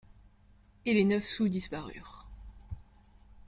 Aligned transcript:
Et 0.85 0.95
les 0.95 1.05
neuf 1.05 1.23
sous 1.27 1.47
disparurent. 1.47 2.25